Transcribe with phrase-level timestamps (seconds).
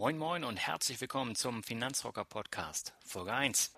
[0.00, 3.70] Moin Moin und herzlich willkommen zum Finanzrocker Podcast, Folge 1.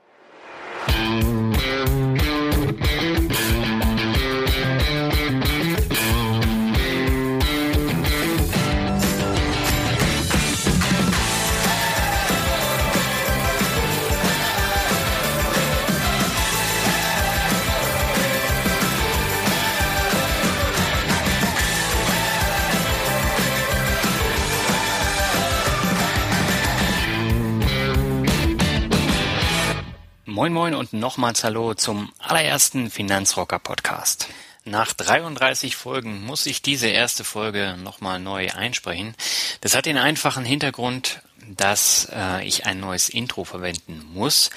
[30.42, 34.26] Moin Moin und nochmals Hallo zum allerersten Finanzrocker Podcast.
[34.64, 39.14] Nach 33 Folgen muss ich diese erste Folge nochmal neu einsprechen.
[39.60, 44.50] Das hat den einfachen Hintergrund, dass äh, ich ein neues Intro verwenden muss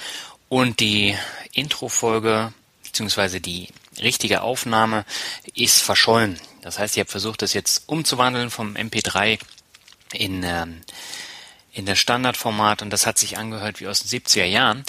[0.48, 1.16] und die
[1.52, 3.38] Intro-Folge bzw.
[3.38, 3.68] die
[4.02, 5.04] richtige Aufnahme
[5.54, 6.40] ist verschollen.
[6.62, 9.38] Das heißt, ich habe versucht, das jetzt umzuwandeln vom MP3
[10.12, 10.80] in ähm,
[11.76, 14.82] in das Standardformat und das hat sich angehört wie aus den 70er Jahren.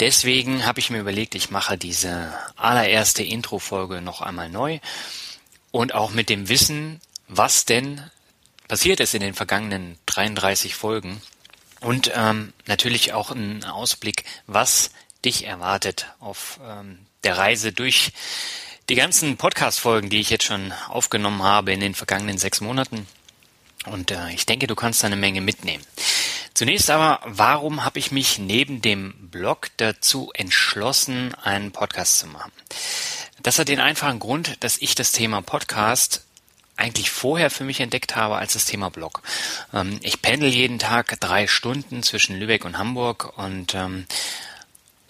[0.00, 4.80] Deswegen habe ich mir überlegt, ich mache diese allererste Intro-Folge noch einmal neu
[5.70, 8.02] und auch mit dem Wissen, was denn
[8.66, 11.20] passiert ist in den vergangenen 33 Folgen
[11.80, 14.90] und ähm, natürlich auch ein Ausblick, was
[15.24, 18.12] dich erwartet auf ähm, der Reise durch
[18.88, 23.06] die ganzen Podcast-Folgen, die ich jetzt schon aufgenommen habe in den vergangenen sechs Monaten.
[23.86, 25.84] Und äh, ich denke, du kannst da eine Menge mitnehmen.
[26.60, 32.52] Zunächst aber, warum habe ich mich neben dem Blog dazu entschlossen, einen Podcast zu machen?
[33.42, 36.26] Das hat den einfachen Grund, dass ich das Thema Podcast
[36.76, 39.22] eigentlich vorher für mich entdeckt habe als das Thema Blog.
[39.72, 44.04] Ähm, ich pendel jeden Tag drei Stunden zwischen Lübeck und Hamburg und ähm,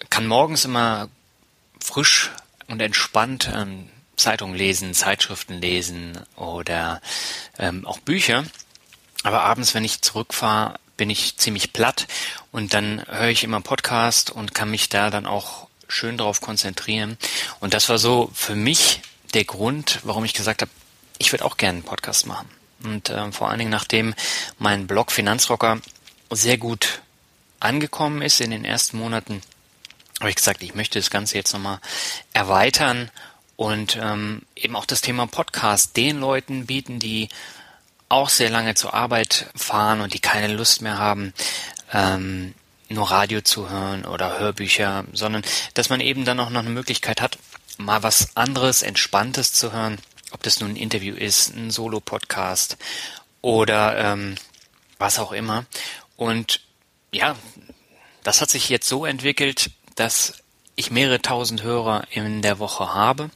[0.09, 1.09] kann morgens immer
[1.83, 2.31] frisch
[2.67, 7.01] und entspannt ähm, Zeitungen lesen, Zeitschriften lesen oder
[7.83, 8.45] auch Bücher.
[9.23, 12.05] Aber abends, wenn ich zurückfahre, bin ich ziemlich platt
[12.51, 17.17] und dann höre ich immer Podcast und kann mich da dann auch schön drauf konzentrieren.
[17.59, 19.01] Und das war so für mich
[19.33, 20.69] der Grund, warum ich gesagt habe,
[21.17, 22.47] ich würde auch gerne einen Podcast machen.
[22.83, 24.13] Und äh, vor allen Dingen, nachdem
[24.59, 25.79] mein Blog Finanzrocker
[26.29, 27.01] sehr gut
[27.59, 29.41] angekommen ist in den ersten Monaten,
[30.19, 31.79] habe ich gesagt, ich möchte das Ganze jetzt nochmal
[32.31, 33.09] erweitern
[33.55, 37.29] und ähm, eben auch das Thema Podcast den Leuten bieten, die
[38.11, 41.33] auch sehr lange zur Arbeit fahren und die keine Lust mehr haben,
[41.93, 42.53] ähm,
[42.89, 47.21] nur Radio zu hören oder Hörbücher, sondern dass man eben dann auch noch eine Möglichkeit
[47.21, 47.37] hat,
[47.77, 49.97] mal was anderes, Entspanntes zu hören,
[50.31, 52.77] ob das nun ein Interview ist, ein Solo-Podcast
[53.41, 54.35] oder ähm,
[54.97, 55.65] was auch immer.
[56.17, 56.61] Und
[57.11, 57.35] ja,
[58.23, 60.33] das hat sich jetzt so entwickelt, dass
[60.75, 63.29] ich mehrere tausend Hörer in der Woche habe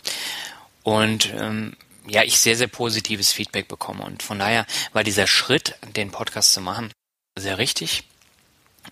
[0.83, 1.75] und ähm,
[2.07, 4.03] ja, ich sehr, sehr positives Feedback bekomme.
[4.03, 6.91] Und von daher war dieser Schritt, den Podcast zu machen,
[7.37, 8.03] sehr richtig.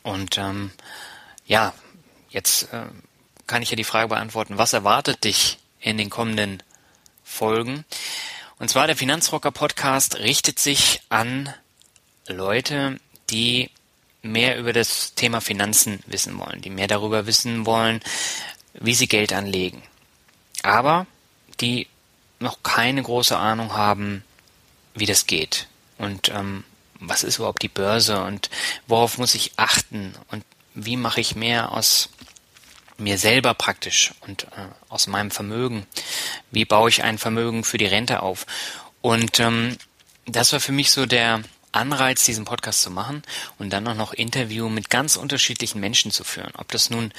[0.01, 0.71] Und ähm,
[1.45, 1.73] ja,
[2.29, 2.85] jetzt äh,
[3.47, 6.63] kann ich ja die Frage beantworten, was erwartet dich in den kommenden
[7.23, 7.85] Folgen?
[8.59, 11.53] Und zwar der Finanzrocker Podcast richtet sich an
[12.27, 12.99] Leute,
[13.29, 13.69] die
[14.21, 18.01] mehr über das Thema Finanzen wissen wollen, die mehr darüber wissen wollen,
[18.73, 19.83] wie sie Geld anlegen.
[20.63, 21.05] Aber
[21.59, 21.87] die
[22.43, 24.23] noch keine große Ahnung haben,
[24.93, 25.67] wie das geht.
[25.97, 26.63] Und ähm,
[26.99, 28.49] was ist überhaupt die Börse und
[28.87, 30.43] worauf muss ich achten und
[30.73, 32.09] wie mache ich mehr aus
[32.97, 35.85] mir selber praktisch und äh, aus meinem Vermögen,
[36.51, 38.45] wie baue ich ein Vermögen für die Rente auf?
[39.01, 39.77] Und ähm,
[40.25, 43.23] das war für mich so der Anreiz, diesen Podcast zu machen
[43.57, 46.53] und dann auch noch Interview mit ganz unterschiedlichen Menschen zu führen.
[46.57, 47.11] Ob das nun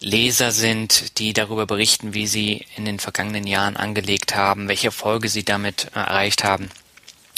[0.00, 5.28] Leser sind, die darüber berichten, wie sie in den vergangenen Jahren angelegt haben, welche Erfolge
[5.28, 6.70] sie damit äh, erreicht haben.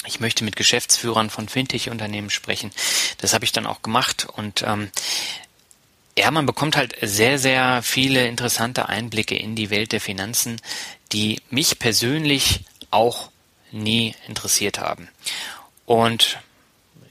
[0.05, 2.71] Ich möchte mit Geschäftsführern von Fintech-Unternehmen sprechen.
[3.19, 4.89] Das habe ich dann auch gemacht und ähm,
[6.17, 10.59] ja, man bekommt halt sehr, sehr viele interessante Einblicke in die Welt der Finanzen,
[11.13, 13.31] die mich persönlich auch
[13.71, 15.07] nie interessiert haben.
[15.85, 16.39] Und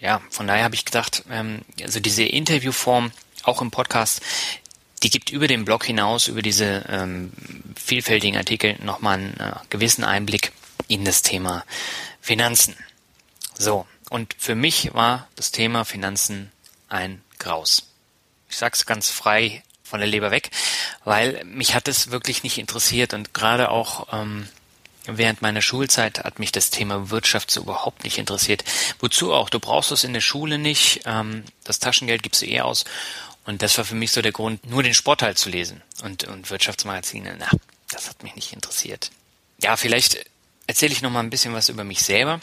[0.01, 3.13] ja, von daher habe ich gedacht, ähm, also diese Interviewform
[3.43, 4.21] auch im Podcast,
[5.03, 7.33] die gibt über den Blog hinaus, über diese ähm,
[7.75, 10.53] vielfältigen Artikel nochmal einen äh, gewissen Einblick
[10.89, 11.65] in das Thema
[12.21, 12.77] Finanzen.
[13.57, 16.51] So, Und für mich war das Thema Finanzen
[16.89, 17.87] ein Graus.
[18.49, 20.51] Ich sag's ganz frei von der Leber weg,
[21.05, 24.49] weil mich hat es wirklich nicht interessiert und gerade auch ähm,
[25.07, 28.65] während meiner Schulzeit hat mich das Thema Wirtschaft so überhaupt nicht interessiert.
[28.99, 29.51] Wozu auch?
[29.51, 31.03] Du brauchst es in der Schule nicht.
[31.07, 32.85] Ähm, das Taschengeld gibst du eh aus.
[33.45, 36.51] Und das war für mich so der Grund, nur den Sportteil zu lesen und, und
[36.51, 37.37] Wirtschaftsmagazine.
[37.39, 37.49] Na,
[37.91, 39.11] das hat mich nicht interessiert.
[39.59, 40.25] Ja, vielleicht
[40.67, 42.41] erzähle ich noch mal ein bisschen was über mich selber.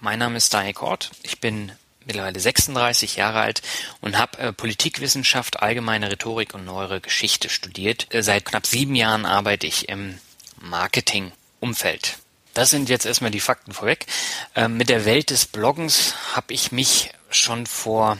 [0.00, 1.10] Mein Name ist Daniel Kort.
[1.22, 1.72] Ich bin
[2.06, 3.62] mittlerweile 36 Jahre alt
[4.00, 8.12] und habe äh, Politikwissenschaft, allgemeine Rhetorik und neuere Geschichte studiert.
[8.14, 10.18] Äh, seit knapp sieben Jahren arbeite ich im
[10.60, 12.18] Marketing-Umfeld.
[12.52, 14.06] Das sind jetzt erstmal die Fakten vorweg.
[14.54, 18.18] Äh, mit der Welt des Bloggens habe ich mich schon vor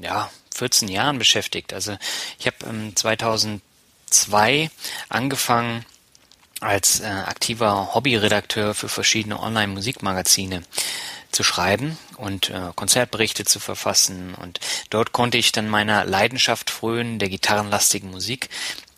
[0.00, 1.72] ja, 14 Jahren beschäftigt.
[1.72, 1.96] Also
[2.38, 4.70] ich habe ähm, 2002
[5.08, 5.84] angefangen
[6.60, 10.62] als äh, aktiver Hobbyredakteur für verschiedene Online-Musikmagazine
[11.30, 14.34] zu schreiben und äh, Konzertberichte zu verfassen.
[14.34, 14.60] Und
[14.90, 18.48] dort konnte ich dann meiner Leidenschaft frönen, der gitarrenlastigen Musik,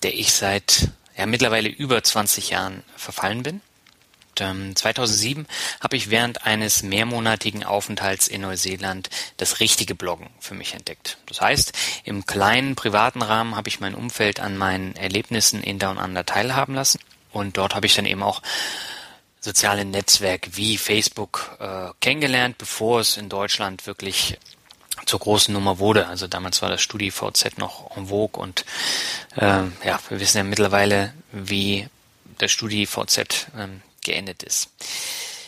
[0.02, 3.60] der ich seit ja, mittlerweile über 20 Jahren verfallen bin.
[4.40, 5.46] Ähm, 2007
[5.80, 11.18] habe ich während eines mehrmonatigen Aufenthalts in Neuseeland das richtige Bloggen für mich entdeckt.
[11.26, 11.72] Das heißt,
[12.04, 16.74] im kleinen privaten Rahmen habe ich mein Umfeld an meinen Erlebnissen in Down Under teilhaben
[16.74, 17.00] lassen.
[17.32, 18.42] Und dort habe ich dann eben auch
[19.40, 24.38] soziale Netzwerke wie Facebook äh, kennengelernt, bevor es in Deutschland wirklich
[25.06, 26.06] zur großen Nummer wurde.
[26.06, 28.64] Also damals war das StudiVZ noch en vogue und
[29.36, 31.88] äh, ja, wir wissen ja mittlerweile, wie
[32.38, 34.70] das StudiVZ ähm, geendet ist.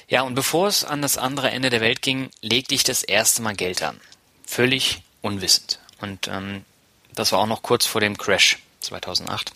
[0.08, 3.43] Ja, und bevor es an das andere Ende der Welt ging, legte ich das erste
[3.43, 4.00] Mal Geld an.
[4.44, 5.79] Völlig unwissend.
[6.00, 6.64] Und ähm,
[7.14, 9.52] das war auch noch kurz vor dem Crash 2008.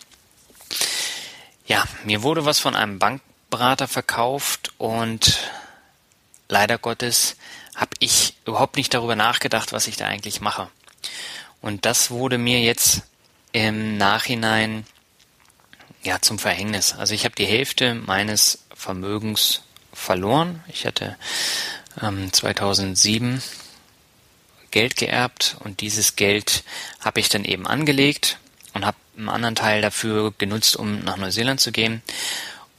[1.66, 5.38] Ja, mir wurde was von einem Bank Berater verkauft und
[6.48, 7.36] leider Gottes
[7.74, 10.68] habe ich überhaupt nicht darüber nachgedacht, was ich da eigentlich mache.
[11.60, 13.02] Und das wurde mir jetzt
[13.52, 14.86] im Nachhinein
[16.04, 16.94] ja zum Verhängnis.
[16.94, 19.62] Also ich habe die Hälfte meines Vermögens
[19.92, 20.62] verloren.
[20.68, 21.16] Ich hatte
[22.02, 23.42] ähm, 2007
[24.70, 26.64] Geld geerbt und dieses Geld
[27.00, 28.38] habe ich dann eben angelegt
[28.72, 32.02] und habe einen anderen Teil dafür genutzt, um nach Neuseeland zu gehen.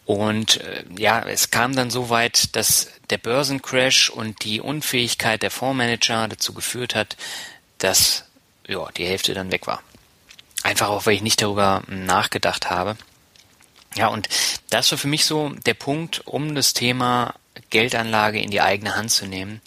[0.06, 5.52] Und äh, ja, es kam dann so weit, dass der Börsencrash und die Unfähigkeit der
[5.52, 7.18] Fondsmanager dazu geführt hat,
[7.80, 8.26] dass
[8.68, 9.82] ja, die Hälfte dann weg war.
[10.64, 12.98] Einfach auch, weil ich nicht darüber nachgedacht habe.
[13.96, 14.28] Ja, und
[14.70, 17.34] das war für mich so der Punkt, um das Thema
[17.70, 19.62] Geldanlage in die eigene Hand zu nehmen.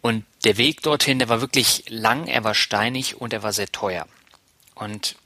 [0.00, 3.70] Und der Weg dorthin, der war wirklich lang, er war steinig und er war sehr
[3.70, 4.06] teuer.
[4.74, 5.16] Und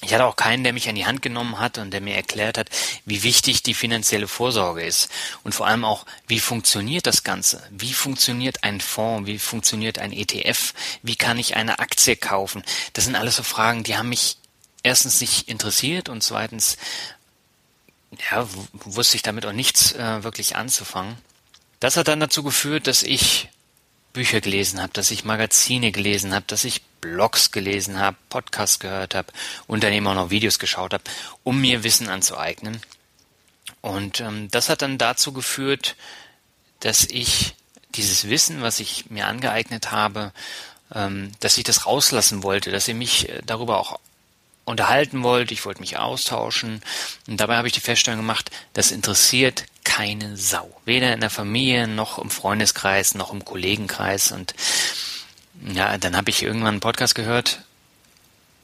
[0.00, 2.56] ich hatte auch keinen, der mich an die Hand genommen hat und der mir erklärt
[2.56, 2.70] hat,
[3.04, 5.10] wie wichtig die finanzielle Vorsorge ist.
[5.42, 7.66] Und vor allem auch, wie funktioniert das Ganze?
[7.70, 9.26] Wie funktioniert ein Fonds?
[9.26, 10.72] Wie funktioniert ein ETF?
[11.02, 12.62] Wie kann ich eine Aktie kaufen?
[12.92, 14.36] Das sind alles so Fragen, die haben mich
[14.84, 16.76] erstens nicht interessiert und zweitens,
[18.30, 21.16] ja, wusste ich damit auch nichts äh, wirklich anzufangen.
[21.80, 23.48] Das hat dann dazu geführt, dass ich
[24.12, 29.14] Bücher gelesen habe, dass ich Magazine gelesen habe, dass ich Blogs gelesen habe, Podcasts gehört
[29.14, 29.32] habe
[29.66, 31.04] und dann eben auch noch Videos geschaut habe,
[31.44, 32.80] um mir Wissen anzueignen.
[33.80, 35.94] Und ähm, das hat dann dazu geführt,
[36.80, 37.54] dass ich
[37.94, 40.32] dieses Wissen, was ich mir angeeignet habe,
[40.94, 44.00] ähm, dass ich das rauslassen wollte, dass ich mich äh, darüber auch
[44.68, 46.82] unterhalten wollte, ich wollte mich austauschen.
[47.26, 50.80] Und dabei habe ich die Feststellung gemacht, das interessiert keine Sau.
[50.84, 54.32] Weder in der Familie, noch im Freundeskreis, noch im Kollegenkreis.
[54.32, 54.54] Und
[55.66, 57.62] ja, dann habe ich irgendwann einen Podcast gehört,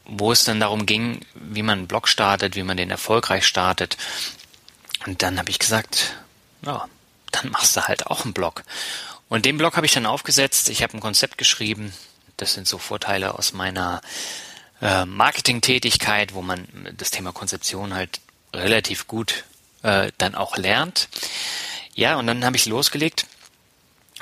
[0.04, 3.96] wo es dann darum ging, wie man einen Blog startet, wie man den erfolgreich startet.
[5.06, 6.14] Und dann habe ich gesagt,
[6.62, 6.86] ja,
[7.32, 8.62] dann machst du halt auch einen Blog.
[9.28, 10.68] Und den Blog habe ich dann aufgesetzt.
[10.68, 11.92] Ich habe ein Konzept geschrieben.
[12.36, 14.00] Das sind so Vorteile aus meiner
[14.84, 18.20] äh, Marketingtätigkeit, wo man das Thema Konzeption halt
[18.52, 19.44] relativ gut
[19.82, 21.08] äh, dann auch lernt.
[21.94, 23.26] Ja, und dann habe ich losgelegt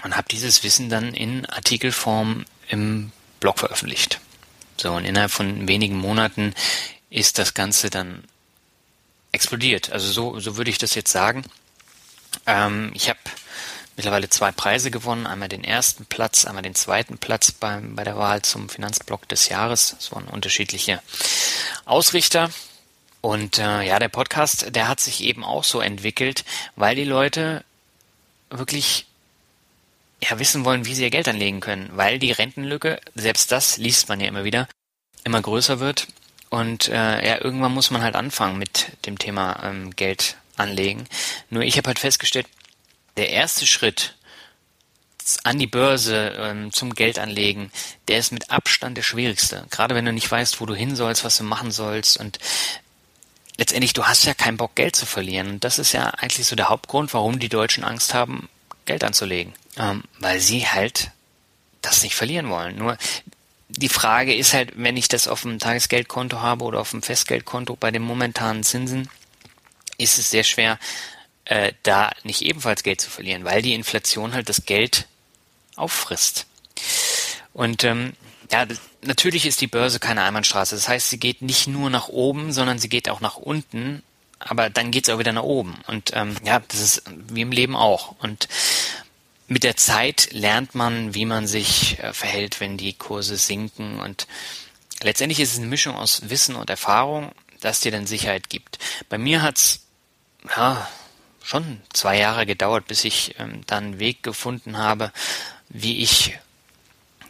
[0.04, 4.20] und habe dieses Wissen dann in Artikelform im Blog veröffentlicht.
[4.76, 6.54] So, und innerhalb von wenigen Monaten
[7.10, 8.22] ist das Ganze dann
[9.32, 9.90] explodiert.
[9.90, 11.44] Also so, so würde ich das jetzt sagen.
[12.46, 13.18] Ähm, ich habe
[13.96, 15.26] mittlerweile zwei Preise gewonnen.
[15.26, 19.48] Einmal den ersten Platz, einmal den zweiten Platz bei, bei der Wahl zum Finanzblock des
[19.48, 19.94] Jahres.
[19.98, 21.02] Das waren unterschiedliche
[21.84, 22.50] Ausrichter.
[23.20, 26.44] Und äh, ja, der Podcast, der hat sich eben auch so entwickelt,
[26.74, 27.64] weil die Leute
[28.50, 29.06] wirklich
[30.22, 34.08] ja, wissen wollen, wie sie ihr Geld anlegen können, weil die Rentenlücke, selbst das liest
[34.08, 34.68] man ja immer wieder,
[35.24, 36.08] immer größer wird.
[36.50, 41.06] Und äh, ja, irgendwann muss man halt anfangen mit dem Thema ähm, Geld anlegen.
[41.48, 42.46] Nur ich habe halt festgestellt,
[43.16, 44.14] der erste Schritt
[45.44, 47.70] an die Börse ähm, zum Geldanlegen,
[48.08, 49.66] der ist mit Abstand der schwierigste.
[49.70, 52.38] Gerade wenn du nicht weißt, wo du hin sollst, was du machen sollst und
[53.56, 55.48] letztendlich, du hast ja keinen Bock, Geld zu verlieren.
[55.48, 58.48] Und das ist ja eigentlich so der Hauptgrund, warum die Deutschen Angst haben,
[58.84, 59.52] Geld anzulegen.
[59.76, 61.10] Ähm, weil sie halt
[61.80, 62.76] das nicht verlieren wollen.
[62.76, 62.98] Nur
[63.68, 67.76] die Frage ist halt, wenn ich das auf dem Tagesgeldkonto habe oder auf dem Festgeldkonto
[67.76, 69.08] bei den momentanen Zinsen,
[69.98, 70.78] ist es sehr schwer,
[71.44, 75.06] äh, da nicht ebenfalls Geld zu verlieren, weil die Inflation halt das Geld
[75.76, 76.46] auffrisst.
[77.52, 78.14] Und ähm,
[78.50, 78.66] ja,
[79.02, 80.74] natürlich ist die Börse keine Einbahnstraße.
[80.74, 84.02] Das heißt, sie geht nicht nur nach oben, sondern sie geht auch nach unten.
[84.38, 85.78] Aber dann geht es auch wieder nach oben.
[85.86, 88.14] Und ähm, ja, das ist wie im Leben auch.
[88.20, 88.48] Und
[89.46, 94.00] mit der Zeit lernt man, wie man sich äh, verhält, wenn die Kurse sinken.
[94.00, 94.26] Und
[95.02, 98.78] letztendlich ist es eine Mischung aus Wissen und Erfahrung, das dir dann Sicherheit gibt.
[99.08, 99.80] Bei mir hat's
[100.56, 100.88] ja
[101.44, 105.12] schon zwei Jahre gedauert, bis ich ähm, dann einen Weg gefunden habe,
[105.68, 106.38] wie ich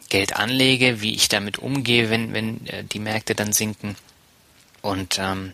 [0.09, 3.95] Geld anlege, wie ich damit umgehe, wenn, wenn äh, die Märkte dann sinken.
[4.81, 5.53] Und ähm,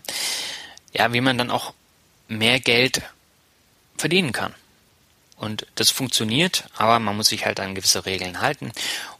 [0.92, 1.72] ja, wie man dann auch
[2.28, 3.02] mehr Geld
[3.96, 4.54] verdienen kann.
[5.36, 8.72] Und das funktioniert, aber man muss sich halt an gewisse Regeln halten.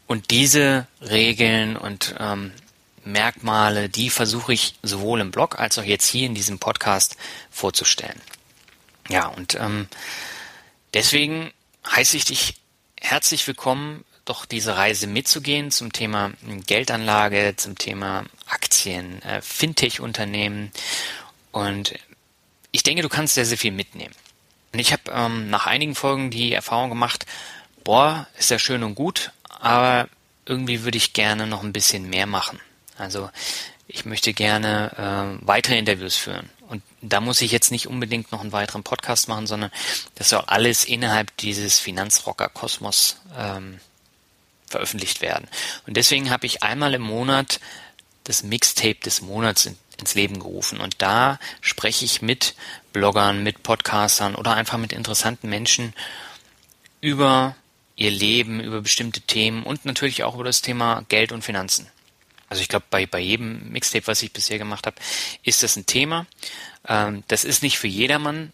[0.06, 2.52] Und diese Regeln und ähm,
[3.04, 7.16] Merkmale, die versuche ich sowohl im Blog als auch jetzt hier in diesem Podcast
[7.50, 8.20] vorzustellen.
[9.10, 9.88] Ja, und ähm,
[10.94, 11.52] deswegen
[11.90, 12.54] heiße ich dich
[13.00, 16.30] herzlich willkommen, doch diese Reise mitzugehen zum Thema
[16.66, 20.70] Geldanlage, zum Thema Aktien, äh, Fintech-Unternehmen.
[21.50, 21.94] Und
[22.70, 24.14] ich denke, du kannst sehr, sehr viel mitnehmen.
[24.72, 27.26] Und ich habe ähm, nach einigen Folgen die Erfahrung gemacht,
[27.82, 30.08] boah, ist ja schön und gut, aber
[30.46, 32.60] irgendwie würde ich gerne noch ein bisschen mehr machen.
[32.96, 33.30] Also
[33.88, 36.48] ich möchte gerne äh, weitere Interviews führen.
[36.70, 39.72] Und da muss ich jetzt nicht unbedingt noch einen weiteren Podcast machen, sondern
[40.14, 43.80] das soll alles innerhalb dieses Finanzrocker-Kosmos ähm,
[44.68, 45.48] veröffentlicht werden.
[45.88, 47.58] Und deswegen habe ich einmal im Monat
[48.22, 50.80] das Mixtape des Monats in, ins Leben gerufen.
[50.80, 52.54] Und da spreche ich mit
[52.92, 55.92] Bloggern, mit Podcastern oder einfach mit interessanten Menschen
[57.00, 57.56] über
[57.96, 61.88] ihr Leben, über bestimmte Themen und natürlich auch über das Thema Geld und Finanzen.
[62.50, 64.96] Also ich glaube, bei, bei jedem Mixtape, was ich bisher gemacht habe,
[65.44, 66.26] ist das ein Thema.
[66.86, 68.52] Ähm, das ist nicht für jedermann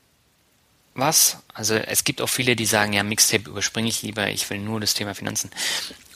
[0.94, 1.38] was.
[1.54, 4.80] Also es gibt auch viele, die sagen, ja, Mixtape überspringe ich lieber, ich will nur
[4.80, 5.50] das Thema Finanzen.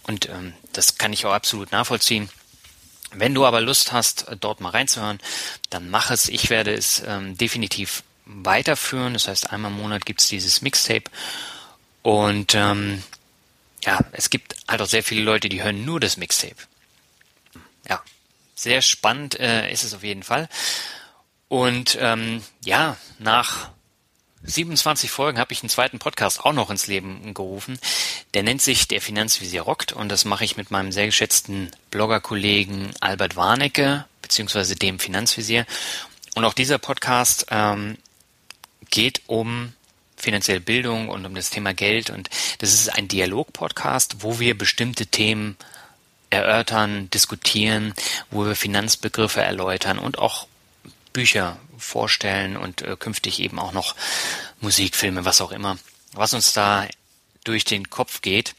[0.02, 2.28] Und ähm, das kann ich auch absolut nachvollziehen.
[3.12, 5.18] Wenn du aber Lust hast, dort mal reinzuhören,
[5.70, 6.28] dann mach es.
[6.28, 9.14] Ich werde es ähm, definitiv weiterführen.
[9.14, 11.10] Das heißt, einmal im Monat gibt's dieses Mixtape.
[12.02, 13.02] Und ähm,
[13.84, 16.56] ja, es gibt halt auch sehr viele Leute, die hören nur das Mixtape
[17.90, 18.02] ja,
[18.54, 20.48] sehr spannend äh, ist es auf jeden Fall.
[21.48, 23.70] Und ähm, ja, nach
[24.44, 27.78] 27 Folgen habe ich einen zweiten Podcast auch noch ins Leben gerufen.
[28.32, 32.90] Der nennt sich Der Finanzvisier rockt und das mache ich mit meinem sehr geschätzten Bloggerkollegen
[33.00, 35.66] Albert Warnecke, beziehungsweise dem Finanzvisier.
[36.36, 37.98] Und auch dieser Podcast ähm,
[38.88, 39.74] geht um
[40.16, 45.06] finanzielle Bildung und um das Thema Geld und das ist ein Dialog-Podcast, wo wir bestimmte
[45.06, 45.56] Themen
[46.30, 47.94] erörtern, diskutieren,
[48.30, 50.46] wo wir Finanzbegriffe erläutern und auch
[51.12, 53.94] Bücher vorstellen und äh, künftig eben auch noch
[54.60, 55.78] Musikfilme, was auch immer,
[56.12, 56.86] was uns da
[57.44, 58.54] durch den Kopf geht.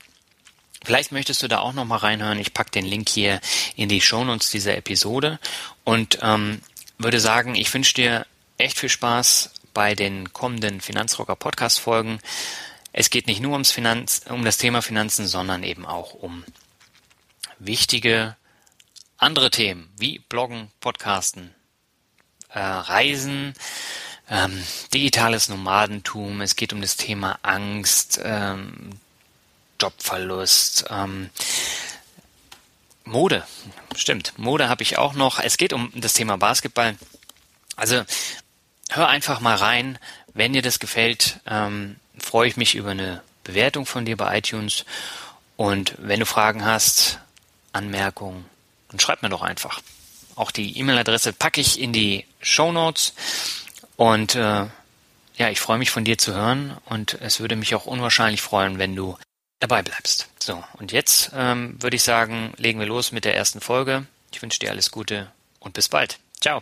[0.83, 2.39] Vielleicht möchtest du da auch noch mal reinhören.
[2.39, 3.39] Ich pack den Link hier
[3.75, 5.39] in die Shownotes dieser Episode
[5.83, 6.61] und ähm,
[6.97, 8.25] würde sagen, ich wünsche dir
[8.57, 12.19] echt viel Spaß bei den kommenden Finanzrocker Podcast Folgen.
[12.93, 16.43] Es geht nicht nur ums Finanz, um das Thema Finanzen, sondern eben auch um
[17.65, 18.35] wichtige
[19.17, 21.53] andere Themen wie Bloggen, Podcasten,
[22.49, 23.53] äh, Reisen,
[24.29, 24.63] ähm,
[24.93, 26.41] digitales Nomadentum.
[26.41, 28.99] Es geht um das Thema Angst, ähm,
[29.79, 31.29] Jobverlust, ähm,
[33.03, 33.45] Mode.
[33.95, 35.39] Stimmt, Mode habe ich auch noch.
[35.39, 36.97] Es geht um das Thema Basketball.
[37.75, 38.03] Also
[38.89, 39.99] hör einfach mal rein.
[40.33, 44.85] Wenn dir das gefällt, ähm, freue ich mich über eine Bewertung von dir bei iTunes.
[45.57, 47.19] Und wenn du Fragen hast,
[47.73, 48.45] Anmerkungen,
[48.89, 49.81] dann schreibt mir doch einfach.
[50.35, 53.13] Auch die E-Mail-Adresse packe ich in die Show Notes
[53.95, 54.67] und äh,
[55.37, 58.79] ja, ich freue mich von dir zu hören und es würde mich auch unwahrscheinlich freuen,
[58.79, 59.17] wenn du
[59.59, 60.27] dabei bleibst.
[60.39, 64.05] So, und jetzt ähm, würde ich sagen, legen wir los mit der ersten Folge.
[64.31, 66.19] Ich wünsche dir alles Gute und bis bald.
[66.39, 66.61] Ciao.